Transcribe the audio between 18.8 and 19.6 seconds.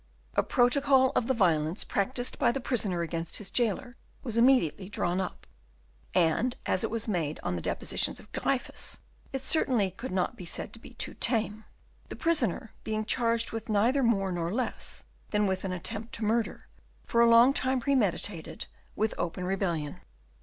with open